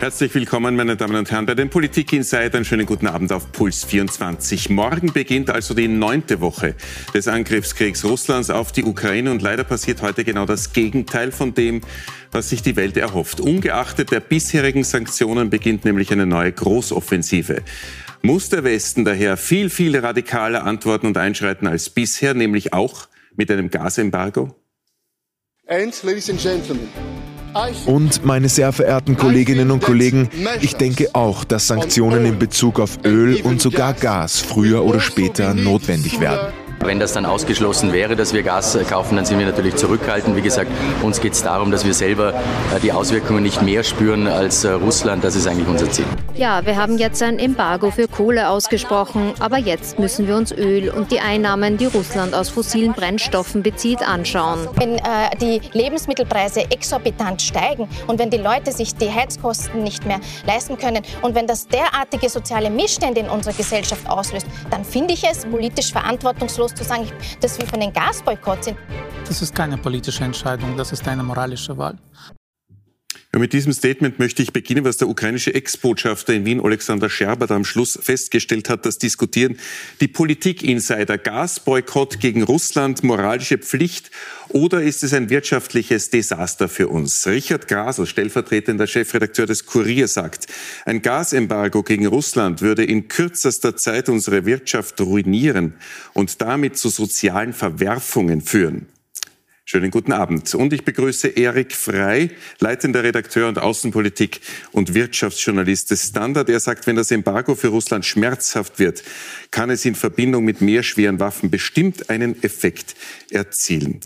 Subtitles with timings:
[0.00, 2.64] Herzlich willkommen, meine Damen und Herren, bei den Politik Insidern.
[2.64, 4.70] Schönen guten Abend auf Puls 24.
[4.70, 6.76] Morgen beginnt also die neunte Woche
[7.12, 11.80] des Angriffskriegs Russlands auf die Ukraine und leider passiert heute genau das Gegenteil von dem,
[12.30, 13.40] was sich die Welt erhofft.
[13.40, 17.62] Ungeachtet der bisherigen Sanktionen beginnt nämlich eine neue Großoffensive.
[18.22, 23.50] Muss der Westen daher viel, viel radikaler antworten und einschreiten als bisher, nämlich auch mit
[23.50, 24.54] einem Gasembargo?
[25.66, 26.88] And, ladies and gentlemen,
[27.86, 30.28] und meine sehr verehrten Kolleginnen und Kollegen,
[30.60, 35.54] ich denke auch, dass Sanktionen in Bezug auf Öl und sogar Gas früher oder später
[35.54, 36.52] notwendig werden.
[36.80, 40.36] Wenn das dann ausgeschlossen wäre, dass wir Gas kaufen, dann sind wir natürlich zurückhaltend.
[40.36, 40.70] Wie gesagt,
[41.02, 42.34] uns geht es darum, dass wir selber
[42.74, 45.24] äh, die Auswirkungen nicht mehr spüren als äh, Russland.
[45.24, 46.04] Das ist eigentlich unser Ziel.
[46.34, 50.90] Ja, wir haben jetzt ein Embargo für Kohle ausgesprochen, aber jetzt müssen wir uns Öl
[50.90, 54.68] und die Einnahmen, die Russland aus fossilen Brennstoffen bezieht, anschauen.
[54.76, 55.00] Wenn äh,
[55.40, 61.02] die Lebensmittelpreise exorbitant steigen und wenn die Leute sich die Heizkosten nicht mehr leisten können
[61.22, 65.92] und wenn das derartige soziale Missstände in unserer Gesellschaft auslöst, dann finde ich es politisch
[65.92, 67.06] verantwortungslos bloß zu sagen,
[67.40, 68.78] dass wir von den Gasboykott sind.
[69.26, 71.96] Das ist keine politische Entscheidung, das ist eine moralische Wahl.
[73.34, 77.46] Ja, mit diesem Statement möchte ich beginnen, was der ukrainische Ex-Botschafter in Wien, Alexander Scherber,
[77.46, 79.58] da am Schluss festgestellt hat, das diskutieren
[80.00, 81.18] die Politik-Insider.
[81.18, 84.10] Gasboykott gegen Russland, moralische Pflicht
[84.48, 87.26] oder ist es ein wirtschaftliches Desaster für uns?
[87.26, 90.46] Richard Grasel, stellvertretender Chefredakteur des Kurier, sagt,
[90.86, 95.74] ein Gasembargo gegen Russland würde in kürzester Zeit unsere Wirtschaft ruinieren
[96.14, 98.86] und damit zu sozialen Verwerfungen führen.
[99.70, 100.54] Schönen guten Abend.
[100.54, 104.40] Und ich begrüße Erik Frei, leitender Redakteur und Außenpolitik
[104.72, 106.48] und Wirtschaftsjournalist des Standard.
[106.48, 109.02] Er sagt, wenn das Embargo für Russland schmerzhaft wird,
[109.50, 112.96] kann es in Verbindung mit mehr schweren Waffen bestimmt einen Effekt
[113.28, 114.00] erzielen.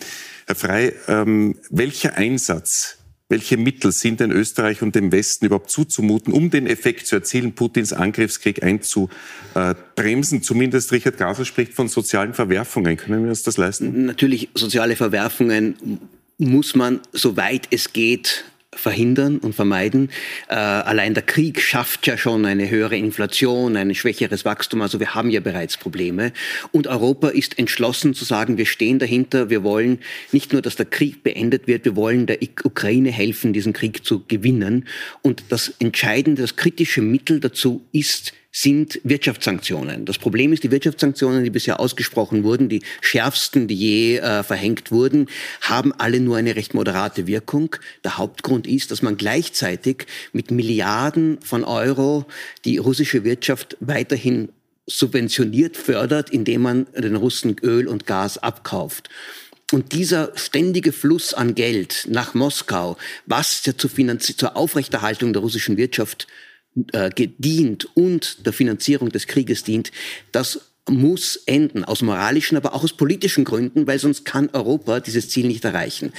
[0.49, 2.99] Herr Frei, ähm, welcher Einsatz
[3.33, 7.55] welche Mittel sind denn Österreich und dem Westen überhaupt zuzumuten, um den Effekt zu erzielen,
[7.55, 10.43] Putins Angriffskrieg einzubremsen?
[10.43, 12.99] Zumindest Richard Gasel spricht von sozialen Verwerfungen.
[12.99, 14.05] Können wir uns das leisten?
[14.05, 15.99] Natürlich, soziale Verwerfungen
[16.37, 20.11] muss man, soweit es geht, verhindern und vermeiden.
[20.49, 24.83] Äh, allein der Krieg schafft ja schon eine höhere Inflation, ein schwächeres Wachstum.
[24.83, 26.33] Also wir haben ja bereits Probleme.
[26.71, 29.51] Und Europa ist entschlossen zu sagen, wir stehen dahinter.
[29.51, 29.99] Wir wollen
[30.33, 34.25] nicht nur, dass der Krieg beendet wird, wir wollen der Ukraine helfen, diesen Krieg zu
[34.27, 34.89] gewinnen.
[35.21, 40.05] Und das entscheidende, das kritische Mittel dazu ist sind Wirtschaftssanktionen.
[40.05, 44.93] Das Problem ist, die Wirtschaftssanktionen, die bisher ausgesprochen wurden, die schärfsten, die je äh, verhängt
[44.93, 45.29] wurden,
[45.63, 47.75] haben alle nur eine recht moderate Wirkung.
[48.05, 52.27] Der Hauptgrund ist, dass man gleichzeitig mit Milliarden von Euro
[52.67, 54.51] die russische Wirtschaft weiterhin
[54.87, 59.09] subventioniert fördert, indem man den Russen Öl und Gas abkauft.
[59.71, 65.79] Und dieser ständige Fluss an Geld nach Moskau, was ja zur, zur Aufrechterhaltung der russischen
[65.79, 66.27] Wirtschaft
[66.93, 69.93] äh, gedient und der Finanzierung des Krieges dient,
[70.33, 75.29] das muss enden, aus moralischen, aber auch aus politischen Gründen, weil sonst kann Europa dieses
[75.29, 76.13] Ziel nicht erreichen.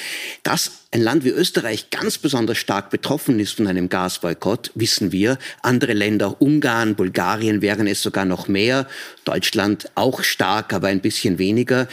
[0.44, 5.38] Dass ein Land wie Österreich ganz besonders stark betroffen ist von einem Gasboykott, wissen wir.
[5.62, 8.88] Andere Länder, Ungarn, Bulgarien wären es sogar noch mehr,
[9.26, 11.90] Deutschland auch stark, aber ein bisschen weniger.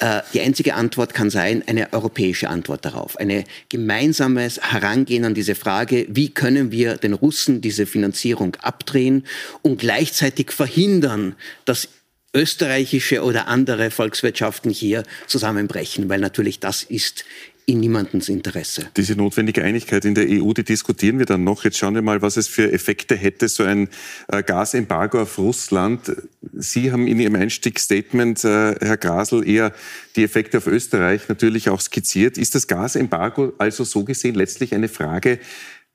[0.00, 3.16] Äh, die einzige Antwort kann sein, eine europäische Antwort darauf.
[3.18, 9.24] Eine gemeinsames Herangehen an diese Frage, wie können wir den Russen diese Finanzierung abdrehen
[9.62, 11.88] und gleichzeitig verhindern, dass
[12.34, 17.24] österreichische oder andere Volkswirtschaften hier zusammenbrechen, weil natürlich das ist
[17.66, 18.88] in niemandens Interesse.
[18.96, 21.64] Diese notwendige Einigkeit in der EU, die diskutieren wir dann noch.
[21.64, 23.88] Jetzt schauen wir mal, was es für Effekte hätte, so ein
[24.28, 26.12] äh, Gasembargo auf Russland.
[26.52, 29.72] Sie haben in Ihrem Einstiegsstatement, äh, Herr Grasel, eher
[30.16, 32.36] die Effekte auf Österreich natürlich auch skizziert.
[32.36, 35.38] Ist das Gasembargo also so gesehen letztlich eine Frage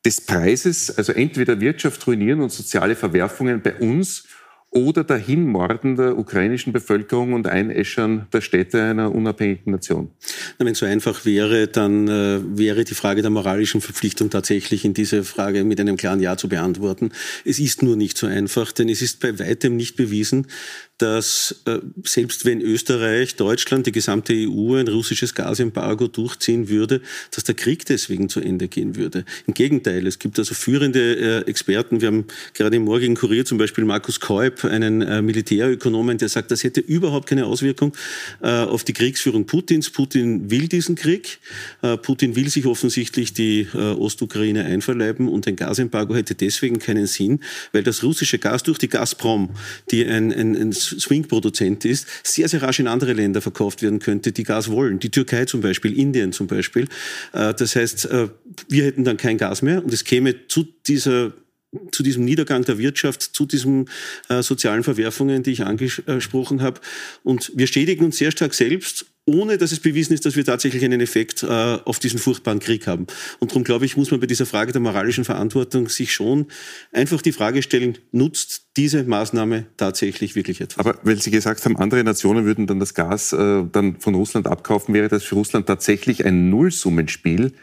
[0.06, 4.24] des Preises, also entweder Wirtschaft ruinieren und soziale Verwerfungen bei uns
[4.70, 10.12] oder Dahinmorden der ukrainischen Bevölkerung und Einäschern der Städte einer unabhängigen Nation?
[10.58, 14.94] Wenn es so einfach wäre, dann äh, wäre die Frage der moralischen Verpflichtung tatsächlich in
[14.94, 17.12] diese Frage mit einem klaren Ja zu beantworten.
[17.46, 20.48] Es ist nur nicht so einfach, denn es ist bei weitem nicht bewiesen,
[20.98, 27.02] dass äh, selbst wenn Österreich, Deutschland, die gesamte EU ein russisches Gasembargo durchziehen würde,
[27.32, 29.24] dass der Krieg deswegen zu Ende gehen würde.
[29.46, 32.02] Im Gegenteil, es gibt also führende äh, Experten.
[32.02, 36.50] Wir haben gerade im morgigen Kurier zum Beispiel Markus Keup, einen äh, Militärökonomen, der sagt,
[36.50, 37.94] das hätte überhaupt keine Auswirkung
[38.42, 39.92] äh, auf die Kriegsführung Putins.
[39.92, 41.40] Putin will diesen Krieg.
[41.84, 47.06] Äh, Putin will sich offensichtlich die äh, Ostukraine einverleiben und ein Gasembargo hätte deswegen keinen
[47.06, 47.42] Sinn,
[47.72, 49.52] weil das russische Gas durch die Gazprom,
[49.92, 54.32] die ein, ein, ein Swing-Produzent ist, sehr, sehr rasch in andere Länder verkauft werden könnte,
[54.32, 55.00] die Gas wollen.
[55.00, 56.88] Die Türkei zum Beispiel, Indien zum Beispiel.
[57.34, 58.30] Äh, das heißt, äh,
[58.70, 61.34] wir hätten dann kein Gas mehr und es käme zu dieser
[61.92, 63.90] zu diesem Niedergang der Wirtschaft, zu diesen
[64.30, 66.80] äh, sozialen Verwerfungen, die ich angesprochen habe.
[67.24, 70.84] Und wir schädigen uns sehr stark selbst ohne dass es bewiesen ist, dass wir tatsächlich
[70.86, 73.08] einen Effekt äh, auf diesen furchtbaren Krieg haben.
[73.40, 76.48] Und darum glaube ich, muss man bei dieser Frage der moralischen Verantwortung sich schon
[76.94, 80.86] einfach die Frage stellen, nutzt diese Maßnahme tatsächlich wirklich etwas?
[80.86, 84.48] Aber weil Sie gesagt haben, andere Nationen würden dann das Gas äh, dann von Russland
[84.48, 87.54] abkaufen, wäre das für Russland tatsächlich ein Nullsummenspiel,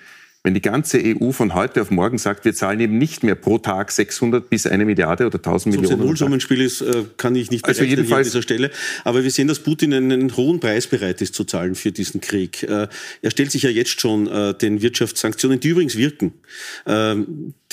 [0.47, 3.57] wenn die ganze EU von heute auf morgen sagt, wir zahlen eben nicht mehr pro
[3.57, 5.87] Tag 600 bis eine Milliarde oder 1000 Millionen.
[5.87, 8.71] Ob es ein Nullsummenspiel ist, äh, kann ich nicht also jedenfalls an dieser Stelle.
[9.05, 12.63] Aber wir sehen, dass Putin einen hohen Preis bereit ist zu zahlen für diesen Krieg.
[12.63, 12.89] Äh,
[13.23, 16.35] er stellt sich ja jetzt schon äh, den Wirtschaftssanktionen, die übrigens wirken.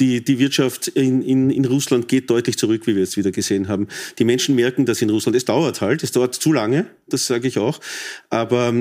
[0.02, 3.68] Die, die Wirtschaft in, in, in Russland geht deutlich zurück, wie wir jetzt wieder gesehen
[3.68, 3.88] haben.
[4.20, 5.38] Die Menschen merken das in Russland.
[5.38, 7.80] Es dauert halt, es dauert zu lange, das sage ich auch.
[8.30, 8.74] Aber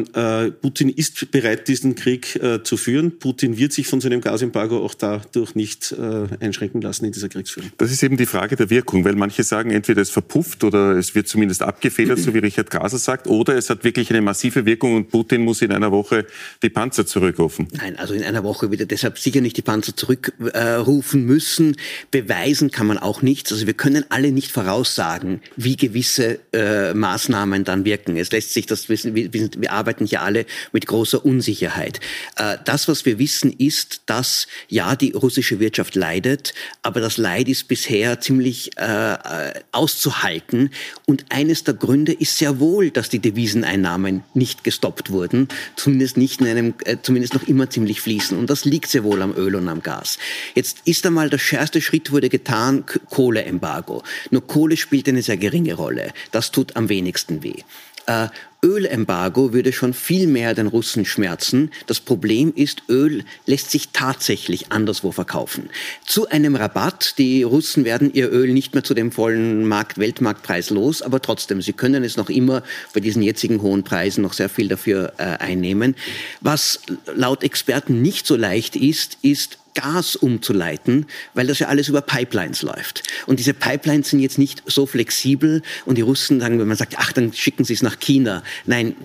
[0.62, 3.19] Putin ist bereit, diesen Krieg zu führen.
[3.19, 7.28] Putin wird sich von so einem Gasembargo auch dadurch nicht äh, einschränken lassen in dieser
[7.28, 7.70] Kriegsführung.
[7.76, 11.14] Das ist eben die Frage der Wirkung, weil manche sagen, entweder es verpufft oder es
[11.14, 14.96] wird zumindest abgefedert, so wie Richard Graser sagt, oder es hat wirklich eine massive Wirkung
[14.96, 16.25] und Putin muss in einer Woche
[16.62, 17.69] die Panzer zurückrufen.
[17.76, 21.77] Nein, also in einer Woche wird er deshalb sicher nicht die Panzer zurückrufen äh, müssen.
[22.11, 23.53] Beweisen kann man auch nichts.
[23.53, 28.17] Also wir können alle nicht voraussagen, wie gewisse äh, Maßnahmen dann wirken.
[28.17, 32.01] Es lässt sich das wissen, wir, wir arbeiten hier alle mit großer Unsicherheit.
[32.37, 37.19] Äh, das, was wir wissen, ist, ist, dass ja die russische Wirtschaft leidet, aber das
[37.19, 40.71] Leid ist bisher ziemlich äh, äh, auszuhalten.
[41.06, 46.41] Und eines der Gründe ist sehr wohl, dass die Deviseneinnahmen nicht gestoppt wurden, zumindest nicht
[46.41, 48.37] in einem, äh, zumindest noch immer ziemlich fließen.
[48.37, 50.19] Und das liegt sehr wohl am Öl und am Gas.
[50.55, 54.03] Jetzt ist einmal der schwerste Schritt wurde getan, Kohleembargo.
[54.31, 56.13] Nur Kohle spielt eine sehr geringe Rolle.
[56.33, 57.63] Das tut am wenigsten weh.
[58.07, 58.29] Äh,
[58.63, 61.71] Ölembargo würde schon viel mehr den Russen schmerzen.
[61.87, 65.71] Das Problem ist, Öl lässt sich tatsächlich anderswo verkaufen.
[66.05, 67.15] Zu einem Rabatt.
[67.17, 71.63] Die Russen werden ihr Öl nicht mehr zu dem vollen Markt, Weltmarktpreis los, aber trotzdem,
[71.63, 75.23] sie können es noch immer bei diesen jetzigen hohen Preisen noch sehr viel dafür äh,
[75.23, 75.95] einnehmen.
[76.41, 76.81] Was
[77.15, 82.62] laut Experten nicht so leicht ist, ist Gas umzuleiten, weil das ja alles über Pipelines
[82.62, 83.02] läuft.
[83.26, 86.94] Und diese Pipelines sind jetzt nicht so flexibel und die Russen sagen, wenn man sagt,
[86.99, 88.43] ach, dann schicken sie es nach China.
[88.67, 88.96] Nein,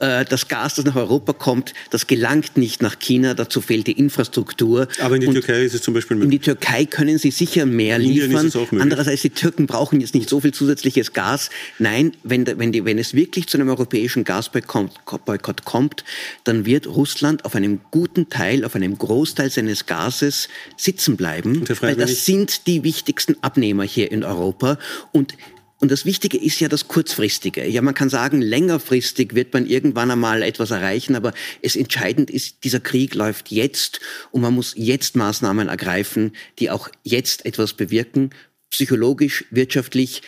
[0.00, 3.92] äh, das Gas, das nach Europa kommt, das gelangt nicht nach China, dazu fehlt die
[3.92, 4.88] Infrastruktur.
[5.00, 6.34] Aber in die und Türkei ist es zum Beispiel möglich.
[6.34, 8.50] In die Türkei können sie sicher mehr liefern.
[8.80, 11.50] Andererseits, die Türken brauchen jetzt nicht so viel zusätzliches Gas.
[11.78, 16.04] Nein, wenn, wenn, die, wenn es wirklich zu einem europäischen Gasboykott kommt,
[16.44, 20.48] dann wird Russland auf einem guten Teil, auf einem Großteil seines Gas Basis
[20.78, 24.78] sitzen bleiben, weil das sind die wichtigsten Abnehmer hier in Europa
[25.12, 25.34] und
[25.82, 27.66] und das Wichtige ist ja das Kurzfristige.
[27.66, 31.32] Ja, man kann sagen, längerfristig wird man irgendwann einmal etwas erreichen, aber
[31.62, 33.98] es entscheidend ist, dieser Krieg läuft jetzt
[34.30, 38.28] und man muss jetzt Maßnahmen ergreifen, die auch jetzt etwas bewirken,
[38.68, 40.20] psychologisch, wirtschaftlich,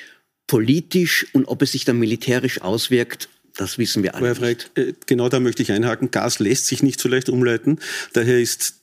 [0.47, 4.29] politisch und ob es sich dann militärisch auswirkt, das wissen wir alle.
[4.29, 6.11] Herr Freit, äh, genau da möchte ich einhaken.
[6.11, 7.79] Gas lässt sich nicht so leicht umleiten.
[8.15, 8.81] Daher ist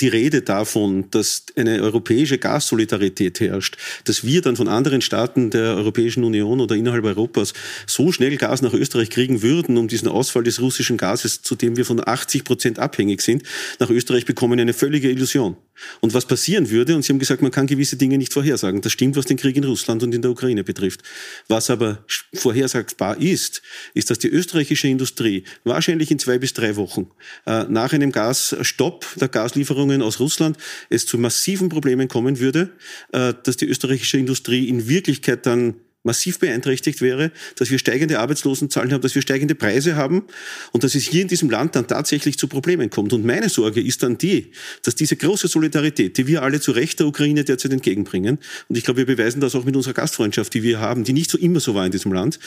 [0.00, 5.74] die Rede davon, dass eine europäische Gassolidarität herrscht, dass wir dann von anderen Staaten der
[5.76, 7.54] Europäischen Union oder innerhalb Europas
[7.86, 11.76] so schnell Gas nach Österreich kriegen würden, um diesen Ausfall des russischen Gases, zu dem
[11.76, 13.42] wir von 80 Prozent abhängig sind,
[13.78, 15.56] nach Österreich bekommen, eine völlige Illusion.
[16.00, 18.80] Und was passieren würde, und Sie haben gesagt, man kann gewisse Dinge nicht vorhersagen.
[18.80, 21.02] Das stimmt, was den Krieg in Russland und in der Ukraine betrifft.
[21.48, 22.04] Was aber
[22.34, 23.62] vorhersagbar ist,
[23.94, 27.10] ist, dass die österreichische Industrie wahrscheinlich in zwei bis drei Wochen
[27.46, 30.56] äh, nach einem Gasstopp der Gaslieferungen aus Russland
[30.90, 32.70] es zu massiven Problemen kommen würde,
[33.12, 35.74] äh, dass die österreichische Industrie in Wirklichkeit dann
[36.06, 40.24] massiv beeinträchtigt wäre, dass wir steigende Arbeitslosenzahlen haben, dass wir steigende Preise haben
[40.72, 43.12] und dass es hier in diesem Land dann tatsächlich zu Problemen kommt.
[43.12, 47.00] Und meine Sorge ist dann die, dass diese große Solidarität, die wir alle zu Recht
[47.00, 50.62] der Ukraine derzeit entgegenbringen, und ich glaube, wir beweisen das auch mit unserer Gastfreundschaft, die
[50.62, 52.38] wir haben, die nicht so immer so war in diesem Land,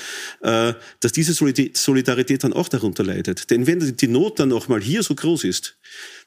[0.42, 3.51] äh, dass diese Solidarität dann auch darunter leidet.
[3.51, 5.78] Denn wenn die Not dann auch mal hier so groß ist,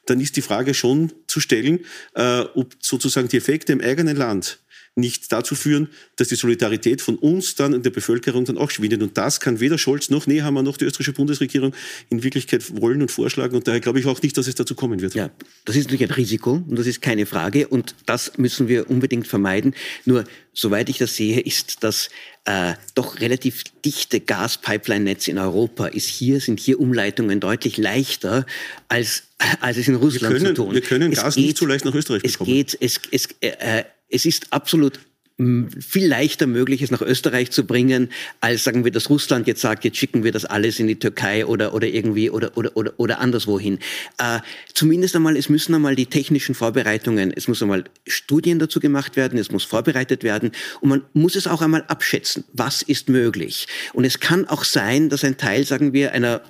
[0.05, 1.79] dann ist die Frage schon zu stellen,
[2.15, 4.59] äh, ob sozusagen die Effekte im eigenen Land
[4.95, 9.01] nicht dazu führen, dass die Solidarität von uns dann in der Bevölkerung dann auch schwindet.
[9.01, 11.73] Und das kann weder Scholz noch Nehammer noch die österreichische Bundesregierung
[12.09, 13.55] in Wirklichkeit wollen und vorschlagen.
[13.55, 15.15] Und daher glaube ich auch nicht, dass es dazu kommen wird.
[15.15, 15.31] Ja,
[15.65, 17.67] das ist natürlich ein Risiko und das ist keine Frage.
[17.67, 19.73] Und das müssen wir unbedingt vermeiden.
[20.05, 22.09] Nur, soweit ich das sehe, ist das
[22.45, 28.45] äh, doch relativ dichte Gaspipeline-Netz in Europa ist hier, sind hier Umleitungen deutlich leichter
[28.89, 29.23] als,
[29.59, 30.73] als es in Russland können, zu tun.
[30.73, 32.49] Wir können Gas geht, nicht so leicht nach Österreich bekommen.
[32.49, 34.99] Es geht, es, es, äh, es ist absolut
[35.37, 39.83] viel leichter möglich ist, nach Österreich zu bringen, als sagen wir, dass Russland jetzt sagt,
[39.83, 43.19] jetzt schicken wir das alles in die Türkei oder, oder irgendwie oder, oder, oder, oder
[43.19, 43.79] anderswohin.
[44.19, 44.39] Äh,
[44.75, 49.39] zumindest einmal, es müssen einmal die technischen Vorbereitungen, es muss einmal Studien dazu gemacht werden,
[49.39, 50.51] es muss vorbereitet werden
[50.81, 53.67] und man muss es auch einmal abschätzen, was ist möglich.
[53.93, 56.41] Und es kann auch sein, dass ein Teil, sagen wir, einer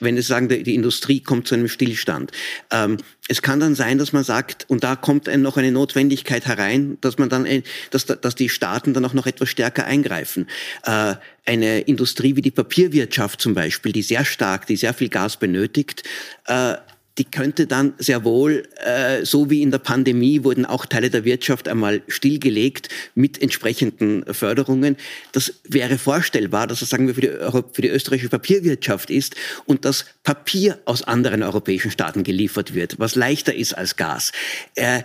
[0.00, 2.32] wenn es sagen, die Industrie kommt zu einem Stillstand.
[2.70, 2.96] Ähm,
[3.28, 7.18] es kann dann sein, dass man sagt, und da kommt noch eine Notwendigkeit herein, dass
[7.18, 7.46] man dann,
[7.90, 10.48] dass, dass die Staaten dann auch noch etwas stärker eingreifen.
[10.84, 11.14] Äh,
[11.46, 16.02] eine Industrie wie die Papierwirtschaft zum Beispiel, die sehr stark, die sehr viel Gas benötigt,
[16.46, 16.74] äh,
[17.20, 21.26] die könnte dann sehr wohl, äh, so wie in der Pandemie, wurden auch Teile der
[21.26, 24.96] Wirtschaft einmal stillgelegt mit entsprechenden Förderungen.
[25.32, 27.28] Das wäre vorstellbar, dass das, sagen wir, für die,
[27.74, 29.36] für die österreichische Papierwirtschaft ist
[29.66, 34.32] und dass Papier aus anderen europäischen Staaten geliefert wird, was leichter ist als Gas.
[34.74, 35.02] Äh,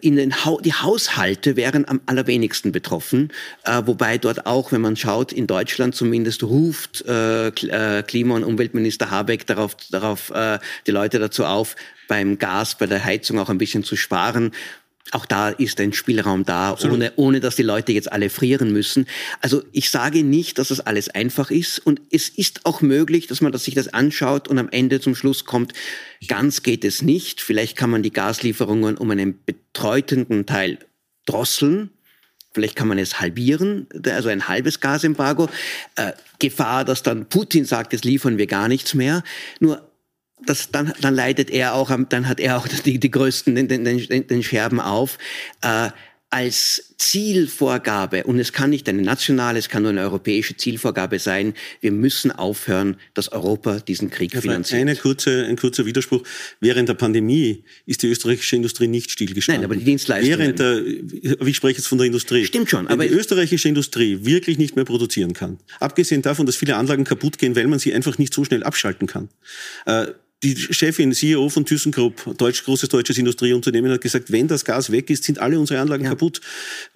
[0.00, 3.32] in den ha die Haushalte wären am allerwenigsten betroffen,
[3.64, 8.44] äh, wobei dort auch, wenn man schaut, in Deutschland zumindest ruft äh, äh Klima- und
[8.44, 11.76] Umweltminister Habeck darauf, darauf äh, die Leute dazu auf,
[12.08, 14.52] beim Gas, bei der Heizung auch ein bisschen zu sparen
[15.12, 19.06] auch da ist ein Spielraum da, ohne, ohne dass die Leute jetzt alle frieren müssen.
[19.40, 23.40] Also ich sage nicht, dass das alles einfach ist und es ist auch möglich, dass
[23.40, 25.72] man sich das anschaut und am Ende zum Schluss kommt,
[26.26, 27.40] ganz geht es nicht.
[27.40, 30.78] Vielleicht kann man die Gaslieferungen um einen betreutenden Teil
[31.26, 31.90] drosseln.
[32.52, 35.48] Vielleicht kann man es halbieren, also ein halbes Gasembargo.
[35.96, 39.22] Äh, Gefahr, dass dann Putin sagt, jetzt liefern wir gar nichts mehr.
[39.60, 39.87] Nur
[40.46, 44.26] das, dann, dann leidet er auch, dann hat er auch die, die größten, den, den,
[44.26, 45.18] den Scherben auf.
[45.62, 45.90] Äh,
[46.30, 51.54] als Zielvorgabe, und es kann nicht eine nationale, es kann nur eine europäische Zielvorgabe sein,
[51.80, 54.80] wir müssen aufhören, dass Europa diesen Krieg Herr finanziert.
[54.80, 56.22] Eine kurze, ein kurzer Widerspruch.
[56.60, 59.62] Während der Pandemie ist die österreichische Industrie nicht stillgestanden.
[59.62, 60.38] Nein, aber die Dienstleistungen.
[60.38, 62.44] Während der, ich spreche jetzt von der Industrie.
[62.44, 62.88] Stimmt schon.
[62.88, 67.38] Aber die österreichische Industrie wirklich nicht mehr produzieren kann, abgesehen davon, dass viele Anlagen kaputt
[67.38, 69.30] gehen, weil man sie einfach nicht so schnell abschalten kann,
[69.86, 70.08] äh,
[70.44, 75.10] die Chefin, CEO von ThyssenKrupp, deutsch, großes deutsches Industrieunternehmen, hat gesagt, wenn das Gas weg
[75.10, 76.10] ist, sind alle unsere Anlagen ja.
[76.10, 76.40] kaputt.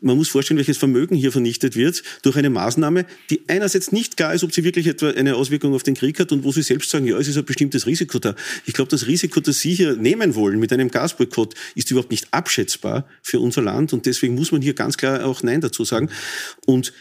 [0.01, 4.33] Man muss vorstellen, welches Vermögen hier vernichtet wird durch eine Maßnahme, die einerseits nicht klar
[4.33, 6.91] ist, ob sie wirklich etwa eine Auswirkung auf den Krieg hat und wo sie selbst
[6.91, 8.37] sagen, ja, es ist ein bestimmtes Risiko da.
[8.65, 12.29] Ich glaube, das Risiko, das Sie hier nehmen wollen mit einem Gasboykott, ist überhaupt nicht
[12.31, 16.11] abschätzbar für unser Land und deswegen muss man hier ganz klar auch Nein dazu sagen.
[16.65, 16.93] Und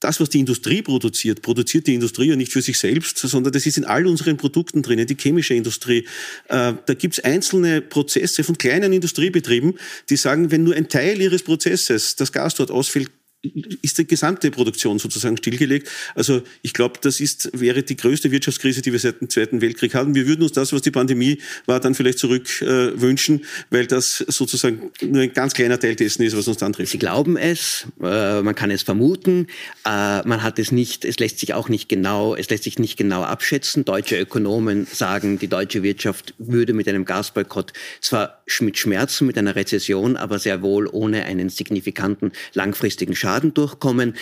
[0.00, 3.66] das, was die Industrie produziert, produziert die Industrie ja nicht für sich selbst, sondern das
[3.66, 6.06] ist in all unseren Produkten drinnen, die chemische Industrie.
[6.48, 9.78] Äh, da gibt's einzelne Prozesse von kleinen Industriebetrieben,
[10.08, 13.10] die sagen, wenn nur ein Teil ihres Prozesses, das Gas dort ausfällt,
[13.42, 15.88] ist die gesamte Produktion sozusagen stillgelegt.
[16.14, 19.94] Also ich glaube, das ist, wäre die größte Wirtschaftskrise, die wir seit dem Zweiten Weltkrieg
[19.94, 20.14] hatten.
[20.14, 24.18] Wir würden uns das, was die Pandemie war, dann vielleicht zurück äh, wünschen, weil das
[24.18, 26.92] sozusagen nur ein ganz kleiner Teil dessen ist, was uns dann trifft.
[26.92, 29.46] Sie glauben es, äh, man kann es vermuten,
[29.86, 32.98] äh, man hat es nicht, es lässt sich auch nicht genau, es lässt sich nicht
[32.98, 33.86] genau abschätzen.
[33.86, 39.54] Deutsche Ökonomen sagen, die deutsche Wirtschaft würde mit einem Gasboykott zwar mit Schmerzen, mit einer
[39.54, 44.16] Rezession, aber sehr wohl ohne einen signifikanten langfristigen Schaden durchkommen.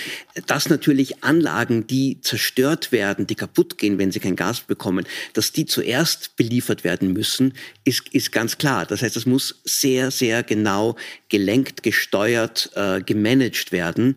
[0.46, 5.52] Dass natürlich Anlagen, die zerstört werden, die kaputt gehen, wenn sie kein Gas bekommen, dass
[5.52, 7.54] die zuerst beliefert werden müssen,
[7.84, 8.86] ist, ist ganz klar.
[8.86, 10.96] Das heißt, es muss sehr, sehr genau
[11.28, 14.16] gelenkt, gesteuert, äh, gemanagt werden.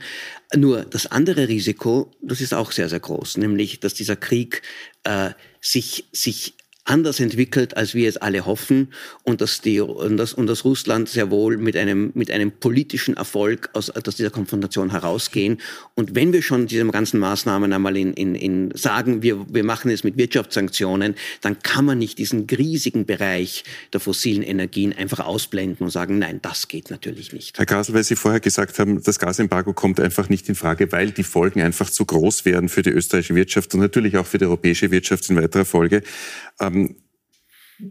[0.56, 4.62] Nur das andere Risiko, das ist auch sehr, sehr groß, nämlich, dass dieser Krieg
[5.04, 6.56] äh, sich, sich
[6.92, 8.90] anders entwickelt, als wir es alle hoffen
[9.24, 13.16] und dass, die, und dass, und dass Russland sehr wohl mit einem, mit einem politischen
[13.16, 15.60] Erfolg aus, aus dieser Konfrontation herausgehen.
[15.96, 19.90] Und wenn wir schon diese ganzen Maßnahmen einmal in, in, in sagen, wir, wir machen
[19.90, 25.86] es mit Wirtschaftssanktionen, dann kann man nicht diesen riesigen Bereich der fossilen Energien einfach ausblenden
[25.86, 27.58] und sagen, nein, das geht natürlich nicht.
[27.58, 31.12] Herr Kasel, weil Sie vorher gesagt haben, das Gasembargo kommt einfach nicht in Frage, weil
[31.12, 34.46] die Folgen einfach zu groß werden für die österreichische Wirtschaft und natürlich auch für die
[34.46, 36.02] europäische Wirtschaft in weiterer Folge.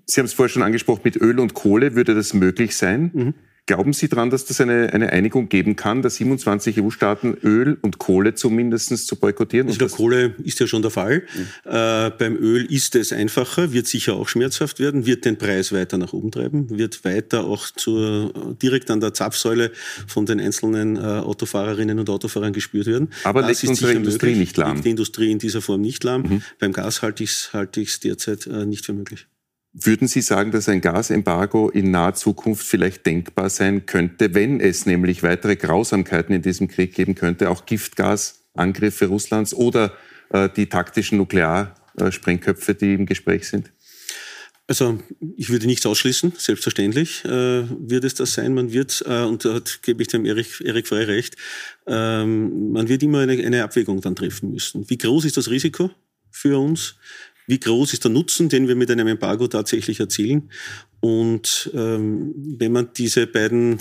[0.06, 3.10] Sie haben es vorher schon angesprochen, mit Öl und Kohle würde das möglich sein.
[3.12, 3.34] Mhm.
[3.66, 7.98] Glauben Sie daran, dass das eine, eine Einigung geben kann, dass 27 EU-Staaten Öl und
[7.98, 9.68] Kohle zumindest zu boykottieren?
[9.68, 11.22] Also der Kohle ist ja schon der Fall.
[11.34, 11.70] Mhm.
[11.70, 15.98] Äh, beim Öl ist es einfacher, wird sicher auch schmerzhaft werden, wird den Preis weiter
[15.98, 19.72] nach oben treiben, wird weiter auch zur, direkt an der Zapfsäule
[20.06, 23.10] von den einzelnen äh, Autofahrerinnen und Autofahrern gespürt werden.
[23.24, 24.82] Aber das lässt unsere Industrie möglich, nicht lahm.
[24.82, 26.22] Die Industrie in dieser Form nicht lahm.
[26.22, 26.42] Mhm.
[26.58, 29.26] Beim Gas halte ich es halte derzeit äh, nicht für möglich.
[29.72, 34.84] Würden Sie sagen, dass ein Gasembargo in naher Zukunft vielleicht denkbar sein könnte, wenn es
[34.84, 39.92] nämlich weitere Grausamkeiten in diesem Krieg geben könnte, auch Giftgasangriffe Russlands oder
[40.30, 43.70] äh, die taktischen Nuklearsprengköpfe, die im Gespräch sind?
[44.66, 45.00] Also
[45.36, 48.54] ich würde nichts ausschließen, selbstverständlich äh, wird es das sein.
[48.54, 51.36] Man wird, äh, und da gebe ich dem Erik, Erik Frey recht,
[51.86, 54.88] ähm, man wird immer eine, eine Abwägung dann treffen müssen.
[54.88, 55.90] Wie groß ist das Risiko
[56.30, 56.96] für uns?
[57.50, 60.50] Wie groß ist der Nutzen, den wir mit einem Embargo tatsächlich erzielen?
[61.00, 63.80] Und ähm, wenn man diese beiden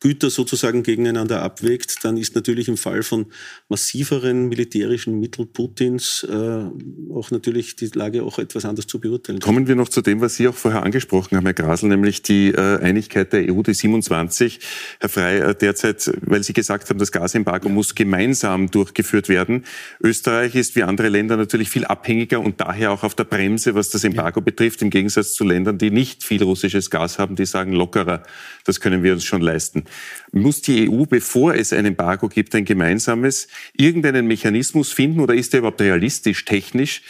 [0.00, 3.26] Güter sozusagen gegeneinander abwägt, dann ist natürlich im Fall von
[3.68, 6.64] massiveren militärischen Mitteln Putins äh,
[7.12, 9.40] auch natürlich die Lage auch etwas anders zu beurteilen.
[9.40, 12.50] Kommen wir noch zu dem, was Sie auch vorher angesprochen haben, Herr Grasel, nämlich die
[12.50, 14.60] äh, Einigkeit der EU, die 27.
[15.00, 19.64] Herr Frey, äh, derzeit, weil Sie gesagt haben, das Gasembargo muss gemeinsam durchgeführt werden.
[20.00, 23.90] Österreich ist wie andere Länder natürlich viel abhängiger und daher auch auf der Bremse, was
[23.90, 24.44] das Embargo ja.
[24.44, 28.22] betrifft, im Gegensatz zu Ländern, die nicht viel russisches Gas haben, die sagen lockerer,
[28.64, 29.87] das können wir uns schon leisten.
[30.32, 35.52] Muss die EU, bevor es ein Embargo gibt, ein gemeinsames, irgendeinen Mechanismus finden oder ist
[35.52, 37.02] der überhaupt realistisch, technisch,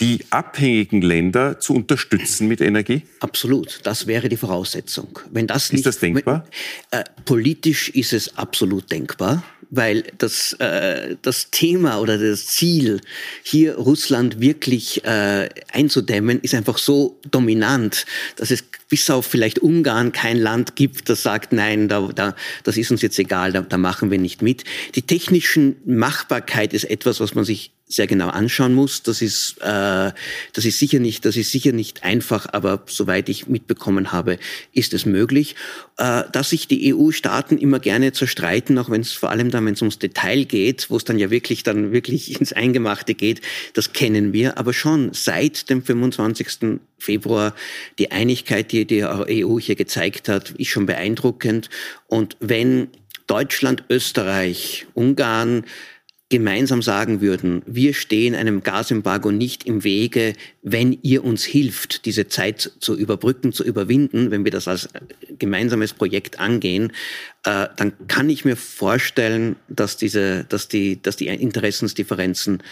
[0.00, 3.02] die abhängigen Länder zu unterstützen mit Energie?
[3.20, 5.18] Absolut, das wäre die Voraussetzung.
[5.30, 6.46] Wenn das ist nicht, das denkbar?
[6.90, 13.00] Äh, politisch ist es absolut denkbar weil das, äh, das Thema oder das Ziel,
[13.42, 18.04] hier Russland wirklich äh, einzudämmen, ist einfach so dominant,
[18.36, 22.76] dass es bis auf vielleicht Ungarn kein Land gibt, das sagt, nein, da, da, das
[22.76, 24.64] ist uns jetzt egal, da, da machen wir nicht mit.
[24.96, 29.02] Die technischen Machbarkeit ist etwas, was man sich sehr genau anschauen muss.
[29.02, 30.12] Das ist, äh,
[30.52, 34.38] das ist sicher nicht, das ist sicher nicht einfach, aber soweit ich mitbekommen habe,
[34.72, 35.56] ist es möglich.
[35.98, 39.74] Äh, dass sich die EU-Staaten immer gerne zerstreiten, auch wenn es vor allem dann, wenn
[39.74, 43.40] es ums Detail geht, wo es dann ja wirklich dann wirklich ins Eingemachte geht,
[43.74, 44.56] das kennen wir.
[44.56, 46.80] Aber schon seit dem 25.
[46.98, 47.54] Februar
[47.98, 51.70] die Einigkeit, die die EU hier gezeigt hat, ist schon beeindruckend.
[52.06, 52.88] Und wenn
[53.26, 55.64] Deutschland, Österreich, Ungarn
[56.30, 62.28] gemeinsam sagen würden, wir stehen einem Gasembargo nicht im Wege, wenn ihr uns hilft, diese
[62.28, 64.88] Zeit zu überbrücken, zu überwinden, wenn wir das als
[65.38, 66.92] gemeinsames Projekt angehen,
[67.44, 72.62] äh, dann kann ich mir vorstellen, dass diese, dass die, dass die Interessensdifferenzen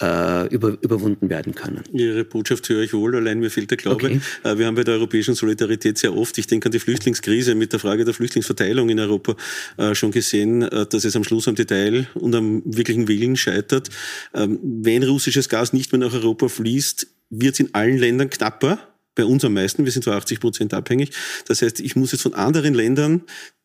[0.00, 1.84] äh, über, überwunden werden können.
[1.92, 3.96] Ihre Botschaft höre ich wohl, allein mir fehlt der Glaube.
[3.96, 4.20] Okay.
[4.42, 7.72] Äh, wir haben bei der europäischen Solidarität sehr oft, ich denke an die Flüchtlingskrise mit
[7.72, 9.36] der Frage der Flüchtlingsverteilung in Europa,
[9.76, 13.90] äh, schon gesehen, äh, dass es am Schluss am Detail und am wirklichen Willen scheitert.
[14.32, 18.78] Ähm, wenn russisches Gas nicht mehr nach Europa fließt, wird es in allen Ländern knapper
[19.14, 19.84] bei uns am meisten.
[19.84, 21.10] Wir sind zu 80 Prozent abhängig.
[21.46, 23.22] Das heißt, ich muss jetzt von anderen Ländern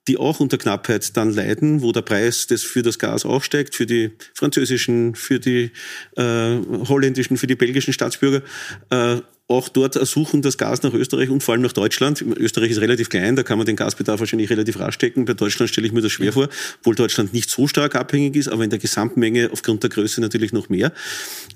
[0.07, 3.75] die auch unter Knappheit dann leiden, wo der Preis des, für das Gas auch steigt,
[3.75, 5.71] für die französischen, für die
[6.15, 6.57] äh,
[6.88, 8.41] holländischen, für die belgischen Staatsbürger.
[8.89, 12.21] Äh, auch dort ersuchen das Gas nach Österreich und vor allem nach Deutschland.
[12.21, 15.25] Österreich ist relativ klein, da kann man den Gasbedarf wahrscheinlich relativ rasch decken.
[15.25, 18.47] Bei Deutschland stelle ich mir das schwer vor, obwohl Deutschland nicht so stark abhängig ist,
[18.47, 20.93] aber in der Gesamtmenge aufgrund der Größe natürlich noch mehr.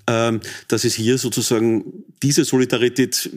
[0.07, 3.29] Ähm, dass es hier sozusagen diese Solidarität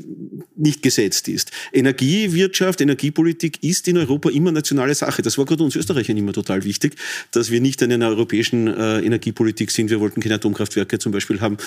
[0.57, 1.51] nicht gesetzt ist.
[1.75, 5.21] Energiewirtschaft, Energiepolitik ist in Europa immer nationale Sache.
[5.21, 6.97] Das war gerade uns Österreichern immer total wichtig,
[7.31, 9.91] dass wir nicht in einer europäischen äh, Energiepolitik sind.
[9.91, 11.59] Wir wollten keine Atomkraftwerke zum Beispiel haben,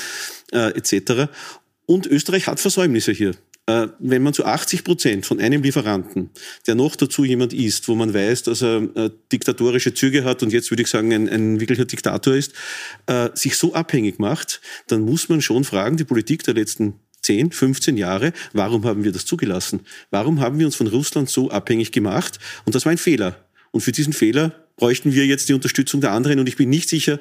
[0.52, 1.30] äh, etc.
[1.89, 3.32] Und Österreich hat Versäumnisse hier.
[3.65, 6.30] Äh, wenn man zu 80 Prozent von einem Lieferanten,
[6.67, 10.54] der noch dazu jemand ist, wo man weiß, dass er äh, diktatorische Züge hat und
[10.54, 12.54] jetzt würde ich sagen ein, ein wirklicher Diktator ist,
[13.08, 17.54] äh, sich so abhängig macht, dann muss man schon fragen, die Politik der letzten 10,
[17.54, 19.80] 15 Jahre, warum haben wir das zugelassen?
[20.12, 22.38] Warum haben wir uns von Russland so abhängig gemacht?
[22.65, 23.47] Und das war ein Fehler.
[23.71, 26.39] Und für diesen Fehler bräuchten wir jetzt die Unterstützung der anderen.
[26.39, 27.19] Und ich bin nicht sicher,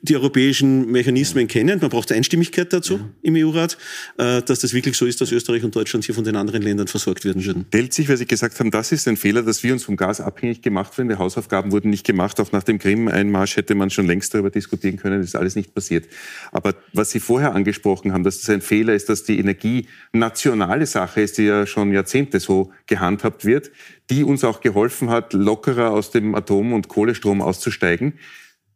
[0.00, 1.78] die europäischen Mechanismen kennen.
[1.80, 3.10] Man braucht Einstimmigkeit dazu ja.
[3.22, 3.76] im EU-Rat,
[4.16, 6.86] äh, dass das wirklich so ist, dass Österreich und Deutschland hier von den anderen Ländern
[6.86, 7.66] versorgt werden würden.
[7.68, 10.22] Stellt sich, weil Sie gesagt haben, das ist ein Fehler, dass wir uns vom Gas
[10.22, 11.10] abhängig gemacht werden.
[11.10, 12.40] Die Hausaufgaben wurden nicht gemacht.
[12.40, 15.18] Auch nach dem Krim-Einmarsch hätte man schon längst darüber diskutieren können.
[15.18, 16.06] Das ist alles nicht passiert.
[16.52, 20.86] Aber was Sie vorher angesprochen haben, dass das ein Fehler ist, dass die Energie nationale
[20.86, 23.70] Sache ist, die ja schon Jahrzehnte so gehandhabt wird,
[24.08, 28.14] die uns auch geholfen hat, lockerer aus dem Atom- und Kohlestrom auszusteigen.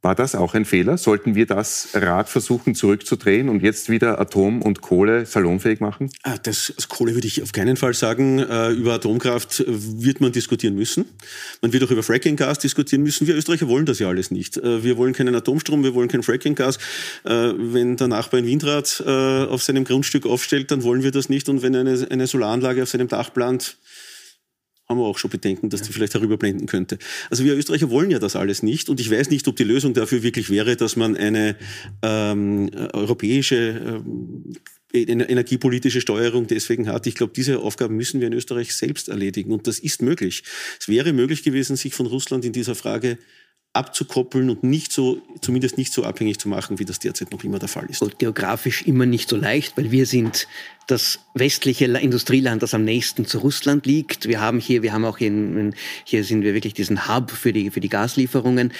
[0.02, 0.96] War das auch ein Fehler?
[0.96, 6.10] Sollten wir das Rad versuchen zurückzudrehen und jetzt wieder Atom und Kohle salonfähig machen?
[6.22, 8.38] Ah, das also Kohle würde ich auf keinen Fall sagen.
[8.38, 11.04] Äh, über Atomkraft wird man diskutieren müssen.
[11.60, 13.26] Man wird auch über Fracking-Gas diskutieren müssen.
[13.26, 14.56] Wir Österreicher wollen das ja alles nicht.
[14.56, 16.78] Äh, wir wollen keinen Atomstrom, wir wollen kein Fracking-Gas.
[17.24, 21.48] Äh, wenn der Nachbar ein Windrad auf seinem Grundstück aufstellt, dann wollen wir das nicht.
[21.48, 23.76] Und wenn eine, eine Solaranlage auf seinem Dach plant,
[24.90, 26.98] haben wir auch schon Bedenken, dass die vielleicht herüberblenden könnte.
[27.30, 29.94] Also wir Österreicher wollen ja das alles nicht und ich weiß nicht, ob die Lösung
[29.94, 31.56] dafür wirklich wäre, dass man eine
[32.02, 34.52] ähm, europäische ähm,
[34.92, 37.06] energiepolitische Steuerung deswegen hat.
[37.06, 40.42] Ich glaube, diese Aufgaben müssen wir in Österreich selbst erledigen und das ist möglich.
[40.80, 43.18] Es wäre möglich gewesen, sich von Russland in dieser Frage
[43.72, 47.60] abzukoppeln und nicht so, zumindest nicht so abhängig zu machen, wie das derzeit noch immer
[47.60, 48.02] der Fall ist.
[48.02, 50.48] Und geografisch immer nicht so leicht, weil wir sind
[50.88, 54.26] das westliche Industrieland, das am nächsten zu Russland liegt.
[54.26, 55.72] Wir haben hier, wir haben auch in,
[56.04, 58.72] hier sind wir wirklich diesen Hub für die, für die Gaslieferungen.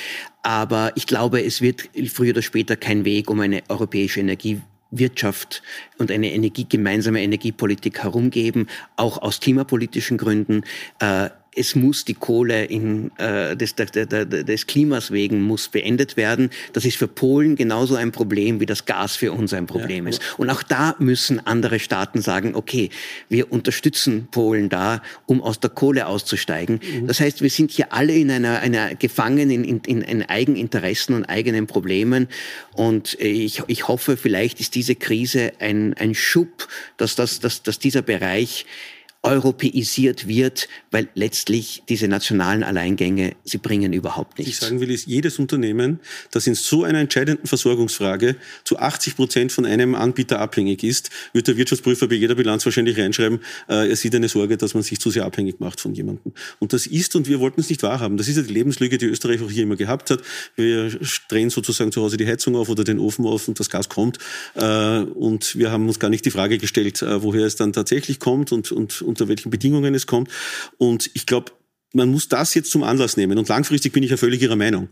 [0.42, 5.62] Aber ich glaube, es wird früher oder später kein Weg um eine europäische Energie Wirtschaft
[5.98, 10.64] und eine Energie, gemeinsame Energiepolitik herumgeben, auch aus klimapolitischen Gründen.
[10.98, 16.51] Äh, es muss die Kohle in, äh, des, des, des Klimas wegen muss beendet werden.
[16.73, 20.11] Das ist für Polen genauso ein Problem, wie das Gas für uns ein Problem ja.
[20.11, 20.23] ist.
[20.39, 22.91] Und auch da müssen andere Staaten sagen, okay,
[23.29, 26.81] wir unterstützen Polen da, um aus der Kohle auszusteigen.
[26.83, 27.09] Mhm.
[27.09, 31.25] Das heißt, wir sind hier alle in einer, einer gefangen in, in, in Eigeninteressen und
[31.25, 32.29] eigenen Problemen.
[32.75, 37.81] Und ich, ich hoffe, vielleicht ist diese Krise ein, ein Schub, dass, das, dass, dass
[37.81, 38.67] dieser Bereich
[39.23, 44.57] europäisiert wird, weil letztlich diese nationalen Alleingänge, sie bringen überhaupt nichts.
[44.57, 49.17] Was ich sagen will, ist, jedes Unternehmen, das in so einer entscheidenden Versorgungsfrage zu 80
[49.17, 53.91] Prozent von einem Anbieter abhängig ist, wird der Wirtschaftsprüfer bei jeder Bilanz wahrscheinlich reinschreiben, äh,
[53.91, 56.33] er sieht eine Sorge, dass man sich zu sehr abhängig macht von jemandem.
[56.59, 59.07] Und das ist, und wir wollten es nicht wahrhaben, das ist ja die Lebenslüge, die
[59.07, 60.23] Österreich auch hier immer gehabt hat.
[60.57, 63.91] Wir drehen sozusagen zu Hause die Heizung auf oder den Ofen auf und das Gas
[63.91, 64.19] kommt.
[64.55, 68.19] Äh, und wir haben uns gar nicht die Frage gestellt, äh, woher es dann tatsächlich
[68.19, 70.31] kommt und, und unter welchen Bedingungen es kommt.
[70.79, 71.53] Und ich glaube,
[71.92, 73.37] man muss das jetzt zum Anlass nehmen.
[73.37, 74.88] Und langfristig bin ich ja völlig Ihrer Meinung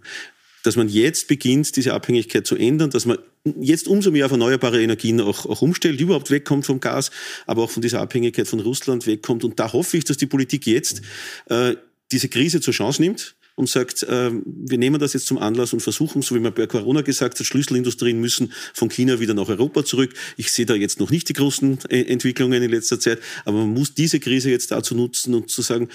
[0.63, 3.19] dass man jetzt beginnt, diese Abhängigkeit zu ändern, dass man
[3.61, 7.11] jetzt umso mehr auf erneuerbare Energien auch, auch umstellt, überhaupt wegkommt vom Gas,
[7.47, 9.45] aber auch von dieser Abhängigkeit von Russland wegkommt.
[9.45, 11.03] Und da hoffe ich, dass die Politik jetzt
[11.47, 11.77] äh,
[12.13, 15.81] diese Krise zur Chance nimmt und sagt, äh, wir nehmen das jetzt zum Anlass und
[15.81, 19.85] versuchen, so wie man bei Corona gesagt hat, Schlüsselindustrien müssen von China wieder nach Europa
[19.85, 20.15] zurück.
[20.37, 23.75] Ich sehe da jetzt noch nicht die großen äh, Entwicklungen in letzter Zeit, aber man
[23.75, 25.89] muss diese Krise jetzt dazu nutzen und zu sagen,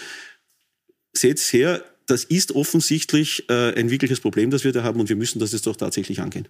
[1.13, 5.15] seht her, das ist offensichtlich äh, ein wirkliches Problem, das wir da haben und wir
[5.15, 6.49] müssen das jetzt doch tatsächlich angehen.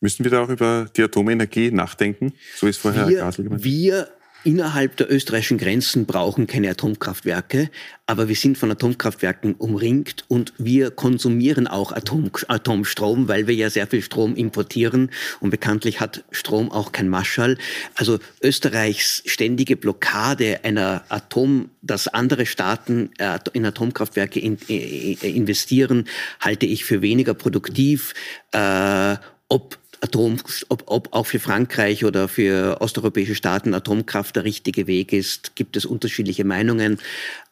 [0.00, 2.32] Müssen wir da auch über die Atomenergie nachdenken?
[2.56, 3.62] So ist vorher wir, Gasel gemeint.
[3.62, 4.08] Wir
[4.44, 7.70] innerhalb der österreichischen Grenzen brauchen keine Atomkraftwerke,
[8.06, 13.70] aber wir sind von Atomkraftwerken umringt und wir konsumieren auch Atom, Atomstrom, weil wir ja
[13.70, 17.56] sehr viel Strom importieren und bekanntlich hat Strom auch kein Marschall.
[17.94, 26.08] Also Österreichs ständige Blockade einer Atom, dass andere Staaten äh, in Atomkraftwerke in, in, investieren,
[26.40, 28.14] halte ich für weniger produktiv.
[28.52, 29.16] Äh,
[29.48, 30.36] ob Atom,
[30.68, 35.76] ob, ob auch für Frankreich oder für osteuropäische Staaten Atomkraft der richtige Weg ist, gibt
[35.76, 36.98] es unterschiedliche Meinungen.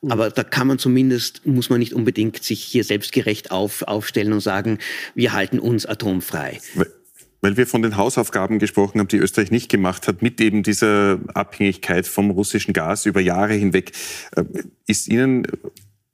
[0.02, 0.10] Mhm.
[0.10, 4.40] Aber da kann man zumindest, muss man nicht unbedingt sich hier selbstgerecht auf, aufstellen und
[4.40, 4.78] sagen,
[5.14, 6.60] wir halten uns atomfrei.
[7.40, 11.20] Weil wir von den Hausaufgaben gesprochen haben, die Österreich nicht gemacht hat, mit eben dieser
[11.32, 13.92] Abhängigkeit vom russischen Gas über Jahre hinweg.
[14.34, 14.44] Äh,
[14.86, 15.46] ist Ihnen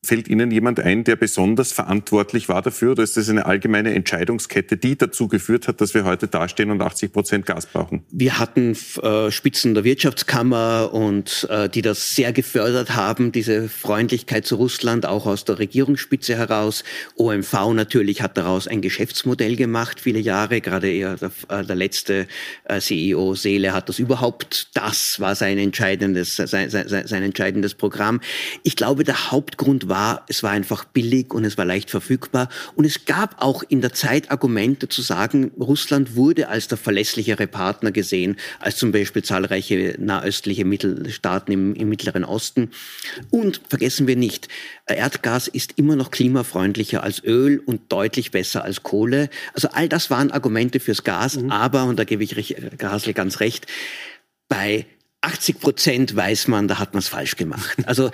[0.06, 2.92] Fällt Ihnen jemand ein, der besonders verantwortlich war dafür?
[2.92, 6.80] Oder ist das eine allgemeine Entscheidungskette, die dazu geführt hat, dass wir heute dastehen und
[6.80, 8.04] 80 Prozent Gas brauchen?
[8.12, 14.46] Wir hatten äh, Spitzen der Wirtschaftskammer und äh, die das sehr gefördert haben, diese Freundlichkeit
[14.46, 16.84] zu Russland, auch aus der Regierungsspitze heraus.
[17.16, 20.60] OMV natürlich hat daraus ein Geschäftsmodell gemacht, viele Jahre.
[20.60, 22.28] Gerade eher der, äh, der letzte
[22.78, 28.20] CEO Seele hat das überhaupt, das war sein entscheidendes, sein, sein, sein entscheidendes Programm.
[28.62, 32.50] Ich glaube, der Hauptgrund war, war, es war einfach billig und es war leicht verfügbar.
[32.74, 37.46] Und es gab auch in der Zeit Argumente zu sagen, Russland wurde als der verlässlichere
[37.46, 42.70] Partner gesehen, als zum Beispiel zahlreiche nahöstliche Mittelstaaten im, im Mittleren Osten.
[43.30, 44.48] Und vergessen wir nicht,
[44.86, 49.30] Erdgas ist immer noch klimafreundlicher als Öl und deutlich besser als Kohle.
[49.54, 51.50] Also all das waren Argumente fürs Gas, mhm.
[51.50, 53.66] aber, und da gebe ich Grasel ganz recht,
[54.48, 54.84] bei
[55.26, 57.76] 80 Prozent weiß man, da hat man es falsch gemacht.
[57.86, 58.10] Also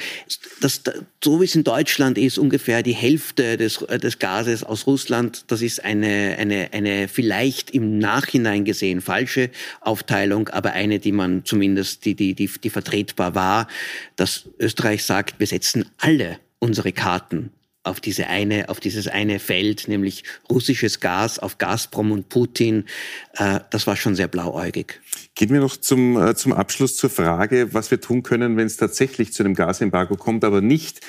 [0.61, 0.81] das,
[1.23, 5.45] so wie es in Deutschland ist, ungefähr die Hälfte des, äh, des Gases aus Russland,
[5.49, 9.51] das ist eine, eine, eine vielleicht im Nachhinein gesehen falsche
[9.83, 13.69] Aufteilung, aber eine, die man zumindest, die, die, die, die vertretbar war,
[14.17, 17.51] dass Österreich sagt, wir setzen alle unsere Karten
[17.85, 22.87] auf diese eine, auf dieses eine Feld, nämlich russisches Gas auf Gazprom und Putin.
[23.35, 25.01] Äh, das war schon sehr blauäugig.
[25.35, 28.77] Gehen wir noch zum, äh, zum Abschluss zur Frage, was wir tun können, wenn es
[28.77, 31.01] tatsächlich zu einem Gasembargo kommt, aber nicht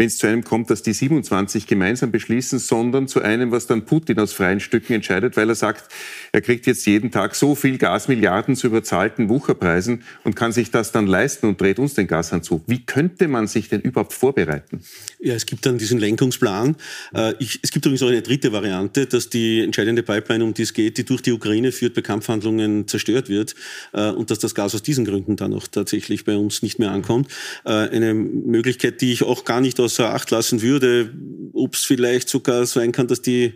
[0.00, 3.84] wenn es zu einem kommt, dass die 27 gemeinsam beschließen, sondern zu einem, was dann
[3.84, 5.92] Putin aus freien Stücken entscheidet, weil er sagt,
[6.32, 10.70] er kriegt jetzt jeden Tag so viel Gas, Milliarden zu überzahlten Wucherpreisen und kann sich
[10.70, 12.62] das dann leisten und dreht uns den Gashahn zu.
[12.66, 14.82] Wie könnte man sich denn überhaupt vorbereiten?
[15.20, 16.76] Ja, es gibt dann diesen Lenkungsplan.
[17.14, 20.62] Äh, ich, es gibt übrigens auch eine dritte Variante, dass die entscheidende Pipeline, um die
[20.62, 23.54] es geht, die durch die Ukraine führt, bei Kampfhandlungen zerstört wird
[23.92, 26.90] äh, und dass das Gas aus diesen Gründen dann auch tatsächlich bei uns nicht mehr
[26.90, 27.30] ankommt.
[27.66, 31.12] Äh, eine Möglichkeit, die ich auch gar nicht aus außer Acht lassen würde,
[31.52, 33.54] ob es vielleicht sogar sein kann, dass die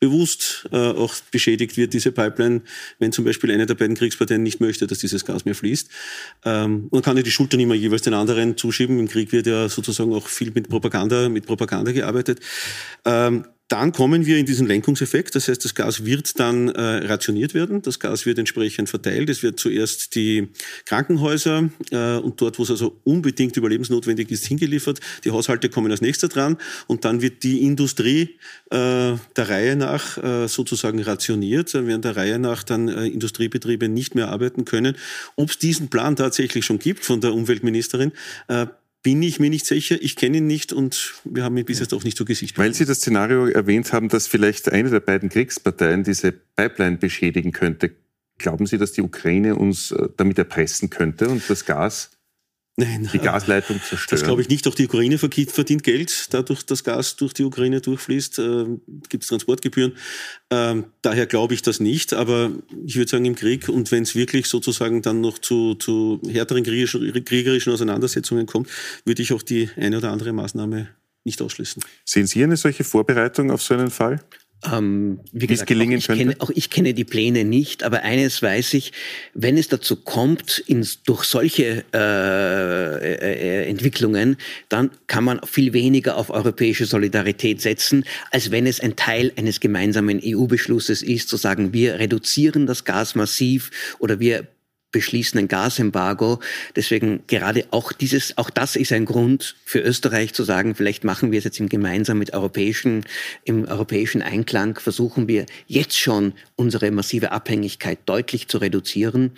[0.00, 2.62] bewusst äh, auch beschädigt wird, diese Pipeline,
[2.98, 5.88] wenn zum Beispiel eine der beiden Kriegsparteien nicht möchte, dass dieses Gas mehr fließt.
[6.44, 8.98] Ähm, man kann ja die Schulter nicht mehr jeweils den anderen zuschieben.
[8.98, 12.40] Im Krieg wird ja sozusagen auch viel mit Propaganda, mit Propaganda gearbeitet.
[13.04, 15.34] Ähm, dann kommen wir in diesen Lenkungseffekt.
[15.34, 17.82] Das heißt, das Gas wird dann äh, rationiert werden.
[17.82, 19.28] Das Gas wird entsprechend verteilt.
[19.28, 20.48] Es wird zuerst die
[20.86, 25.00] Krankenhäuser äh, und dort, wo es also unbedingt überlebensnotwendig ist, hingeliefert.
[25.24, 28.38] Die Haushalte kommen als nächster dran und dann wird die Industrie
[28.70, 31.74] äh, der Reihe nach äh, sozusagen rationiert.
[31.74, 34.96] Dann werden der Reihe nach dann äh, Industriebetriebe nicht mehr arbeiten können.
[35.36, 38.12] Ob es diesen Plan tatsächlich schon gibt von der Umweltministerin,
[38.48, 38.66] äh,
[39.02, 39.96] bin ich mir nicht sicher.
[40.00, 42.58] Ich kenne ihn nicht und wir haben ihn bis jetzt auch nicht zu Gesicht.
[42.58, 47.52] Weil Sie das Szenario erwähnt haben, dass vielleicht eine der beiden Kriegsparteien diese Pipeline beschädigen
[47.52, 47.92] könnte.
[48.38, 52.17] Glauben Sie, dass die Ukraine uns äh, damit erpressen könnte und das Gas
[52.80, 54.06] Nein, die Gasleitung zerstören.
[54.08, 54.68] Das glaube ich nicht.
[54.68, 58.38] Auch die Ukraine verdient Geld, dadurch dass Gas durch die Ukraine durchfließt.
[58.38, 58.66] Äh,
[59.08, 59.94] Gibt es Transportgebühren.
[60.50, 62.14] Ähm, daher glaube ich das nicht.
[62.14, 62.52] Aber
[62.86, 66.62] ich würde sagen, im Krieg und wenn es wirklich sozusagen dann noch zu, zu härteren
[66.62, 68.68] kriegerischen, kriegerischen Auseinandersetzungen kommt,
[69.04, 70.88] würde ich auch die eine oder andere Maßnahme
[71.24, 71.82] nicht ausschließen.
[72.04, 74.20] Sehen Sie eine solche Vorbereitung auf so einen Fall?
[74.64, 76.24] Ähm, wie gesagt, es gelingen auch ich, könnte?
[76.24, 78.92] Kenne, auch ich kenne die Pläne nicht, aber eines weiß ich,
[79.32, 84.36] wenn es dazu kommt, in, durch solche äh, äh, Entwicklungen,
[84.68, 89.60] dann kann man viel weniger auf europäische Solidarität setzen, als wenn es ein Teil eines
[89.60, 94.48] gemeinsamen EU-Beschlusses ist, zu sagen, wir reduzieren das Gas massiv oder wir
[94.98, 96.40] beschließen ein Gasembargo.
[96.74, 101.30] Deswegen gerade auch dieses, auch das ist ein Grund für Österreich zu sagen, vielleicht machen
[101.30, 103.04] wir es jetzt im gemeinsam mit europäischen,
[103.44, 109.30] im europäischen Einklang, versuchen wir jetzt schon unsere massive Abhängigkeit deutlich zu reduzieren,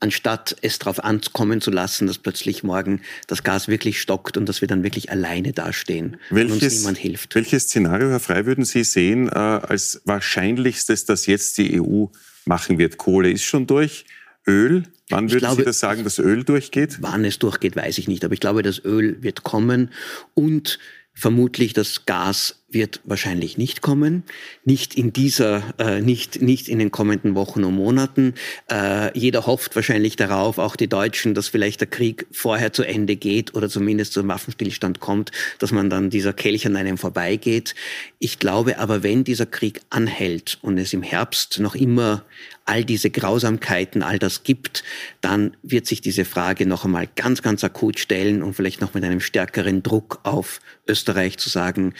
[0.00, 4.62] anstatt es darauf ankommen zu lassen, dass plötzlich morgen das Gas wirklich stockt und dass
[4.62, 7.34] wir dann wirklich alleine dastehen welches, und uns niemand hilft.
[7.34, 12.06] Welches Szenario, Herr Frey, würden Sie sehen äh, als wahrscheinlichstes, dass jetzt die EU
[12.46, 12.96] machen wird?
[12.96, 14.06] Kohle ist schon durch.
[14.46, 14.84] Öl?
[15.12, 16.98] Wann würden glaube, Sie das sagen, dass Öl durchgeht?
[17.00, 18.24] Wann es durchgeht, weiß ich nicht.
[18.24, 19.90] Aber ich glaube, das Öl wird kommen
[20.34, 20.78] und
[21.14, 24.24] vermutlich das Gas wird wahrscheinlich nicht kommen,
[24.64, 28.34] nicht in dieser, äh, nicht nicht in den kommenden Wochen und Monaten.
[28.70, 33.16] Äh, jeder hofft wahrscheinlich darauf, auch die Deutschen, dass vielleicht der Krieg vorher zu Ende
[33.16, 37.74] geht oder zumindest zum Waffenstillstand kommt, dass man dann dieser Kelch an einem vorbeigeht.
[38.18, 42.24] Ich glaube aber, wenn dieser Krieg anhält und es im Herbst noch immer
[42.64, 44.84] all diese Grausamkeiten, all das gibt,
[45.20, 49.04] dann wird sich diese Frage noch einmal ganz, ganz akut stellen und vielleicht noch mit
[49.04, 51.94] einem stärkeren Druck auf Österreich zu sagen,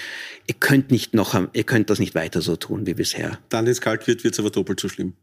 [0.46, 3.38] ihr könnt nicht noch, ihr könnt das nicht weiter so tun wie bisher.
[3.48, 5.14] Dann, wenn es kalt wird, wird es aber doppelt so schlimm.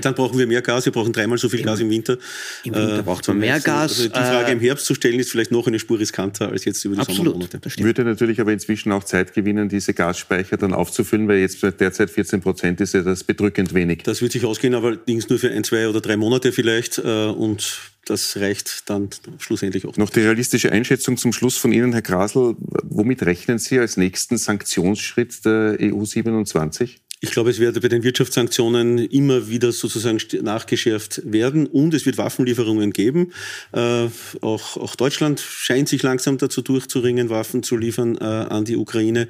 [0.00, 2.18] Dann brauchen wir mehr Gas, wir brauchen dreimal so viel Im, Gas im Winter.
[2.64, 3.92] Im Winter äh, braucht man mehr Gas.
[3.92, 6.64] Also die Frage äh, im Herbst zu stellen ist vielleicht noch eine Spur riskanter als
[6.64, 7.58] jetzt über die absolut, Sommermonate.
[7.60, 12.10] Das Würde natürlich aber inzwischen auch Zeit gewinnen, diese Gasspeicher dann aufzufüllen, weil jetzt derzeit
[12.10, 14.02] 14 Prozent ist ja das bedrückend wenig.
[14.04, 16.98] Das wird sich ausgehen, aber allerdings nur für ein, zwei oder drei Monate vielleicht.
[16.98, 19.08] Äh, und das reicht dann
[19.38, 19.96] schlussendlich auch.
[19.96, 22.56] Noch die realistische Einschätzung zum Schluss von Ihnen, Herr Grasl.
[22.58, 27.00] Womit rechnen Sie als nächsten Sanktionsschritt der EU 27?
[27.24, 32.18] Ich glaube, es wird bei den Wirtschaftssanktionen immer wieder sozusagen nachgeschärft werden und es wird
[32.18, 33.32] Waffenlieferungen geben.
[33.72, 34.08] Äh,
[34.42, 39.28] auch, auch Deutschland scheint sich langsam dazu durchzuringen, Waffen zu liefern äh, an die Ukraine.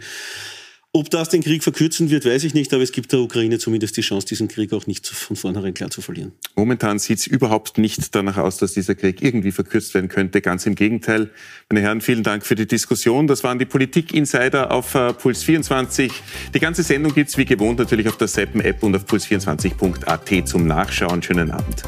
[0.96, 3.96] Ob das den Krieg verkürzen wird, weiß ich nicht, aber es gibt der Ukraine zumindest
[3.96, 6.30] die Chance, diesen Krieg auch nicht von vornherein klar zu verlieren.
[6.54, 10.40] Momentan sieht es überhaupt nicht danach aus, dass dieser Krieg irgendwie verkürzt werden könnte.
[10.40, 11.30] Ganz im Gegenteil.
[11.68, 13.26] Meine Herren, vielen Dank für die Diskussion.
[13.26, 16.12] Das waren die Politik-Insider auf uh, Puls 24.
[16.54, 20.68] Die ganze Sendung gibt es wie gewohnt natürlich auf der Seppen-App und auf puls24.at zum
[20.68, 21.20] Nachschauen.
[21.24, 21.82] Schönen Abend.